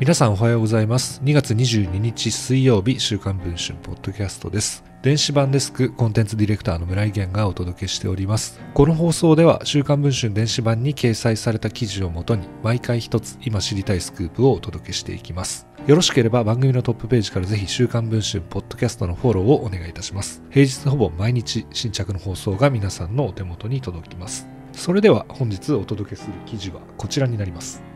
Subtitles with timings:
[0.00, 1.20] 皆さんおはようございます。
[1.24, 4.82] 2月22日水曜日週刊文春ポッドキャストです。
[5.02, 8.58] 電子版デスクコンテンツディレクターの村井源がお届けしております。
[8.72, 15.66] この放送では週刊文春電子版に掲載された記事をもとに毎回一つ今知りたいスクープをお届けしていきます。
[15.86, 20.42] よろしければ番組のトップページからぜひ週刊文春ポッドキャストのフォローをお願いいたします。
[20.48, 24.48] 平日ほぼ毎日新着の放送が皆さんのお手元に届きます。
[24.72, 27.89] それでは本日お届けする記事はこちらになります。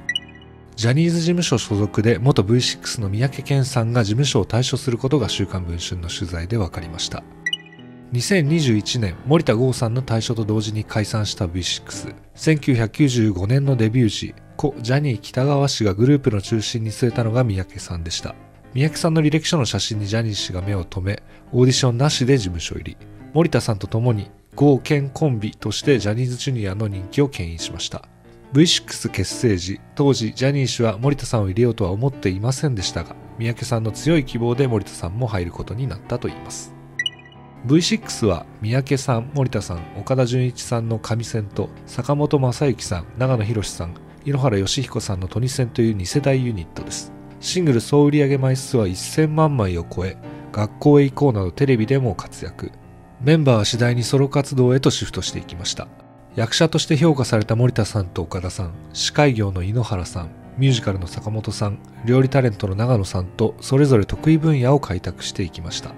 [0.76, 7.22] ジャニーズ事務所所属で元 V6 の三宅健さんが事務所を退所することが週刊文春の取材で分かりました。
[8.12, 18.34] 2021年森田剛さんの退所と同時に解散した V61995 年のデビュー時故ジャニー喜多川氏がグループの中心に据えたのが三宅さんでした。
[18.74, 22.96] 三宅さんの履歴書の写真にジャニー氏が目を留めオーディションなしで事務所入り。
[23.32, 28.08] 森田さんと共に合憲コンビとしてジャニーズジュニアの人気を牽引しました。
[28.54, 36.72] V6 結成時当時ジャニー氏は森田さんを入れようとは思っていませんでしたが三宅さんの強い希望で森田さんも入ることになったといいます。
[37.66, 47.12] V6 は三宅さん森田さん岡田准一さんの上線と坂本正幸さん長野博さん井ノ原快彦さんのトニセンという2世代ユニットです。
[47.40, 50.16] シングル総売上枚数は1000万枚を超え
[50.52, 52.70] 学校へ行こうなどテレビでも活躍。
[53.20, 55.88] メンバーは次第にソロ活動へとシフトしていきました。
[56.36, 65.92] 役者として評価された森田さんと岡田さん司会業の井ノ原さんミュージカルの坂本さん料理タレントの長野さんとそれぞれ得意分野を開拓していきました。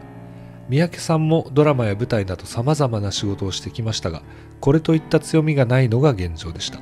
[0.69, 4.23] 三宅さんもドラマや舞台など様々な仕事をしてきましたが
[4.61, 6.81] これといった強みがないのが現状でした。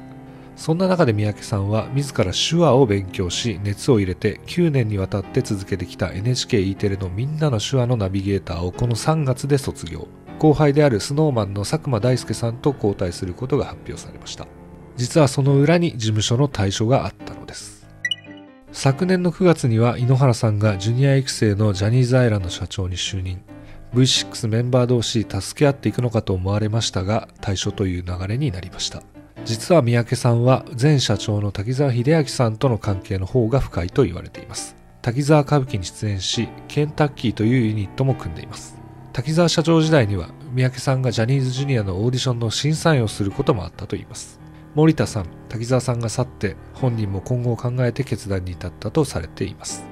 [0.57, 10.09] そんな中で三宅さんは自ら手話を勉強し熱を入れて9年にわたって続けてきた NHKE テレのみんなの手話のナビゲーターをこの3月で卒業。
[10.45, 14.47] 後輩である snowman の佐久間大介さんと交代することが発表されました。
[14.95, 17.87] 実はその裏に事務所の対処があったのです。
[18.71, 23.41] 昨年の9月には井ノ原さんがジュニア育成のジャニーズアイランド社長に就任。
[23.95, 29.03] V6 メンバー同士助け合っていくのかと思われましたが対処という流れになりました。
[29.47, 34.77] 実は三宅さんは前社長の滝沢秀明さんとの関係の方が深いと言われています。
[35.01, 38.84] 滝沢歌舞伎に出演しケンタッキーというユニットも組んでいます。
[39.15, 44.41] 滝沢社長時代には三宅さんがジャニーズジュニアのオーディションの審査員をすることもあったといいます。
[44.75, 49.85] 森田さん滝沢さんが去って本人も今後を考えて決断に至ったとされています。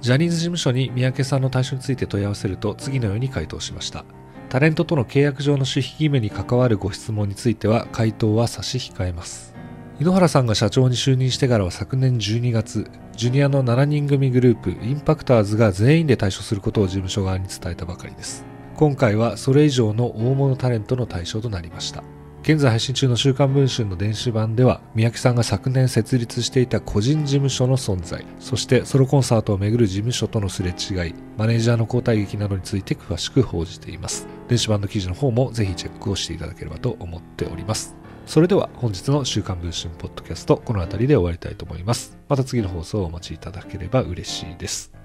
[0.00, 4.04] ジャニーズ事務所に三宅さんの対処について問い合わせると次のように回答しました。
[4.48, 9.53] タレントとの契約上の守秘義務に関わるご質問については回答は差し控えます。
[10.00, 18.44] 井ノ原さんが社長に就任してからは昨年12月ジュニアの7人組グループインパクターズが全員で対処することを事務所側に伝えたばかりです。
[18.74, 22.02] 今回はそれ以上の大物タレントの対象となりました。
[22.42, 34.26] 現在配信中の週刊文春の電子版では三宅さんが昨年設立していた個人事務所の存在そしてソロコンサートをめぐる事務所とのすれ違いマネージャーの交代劇などについて詳しく報じています。
[34.48, 38.03] 電子版の記事の方もぜひチェックをしていただければと思っております。
[38.26, 42.18] それでは本日の週刊文春ポッドキャストこの辺りで終わりたいと思います。
[42.28, 45.03] また次の放送をお待ちいただければ嬉しいです。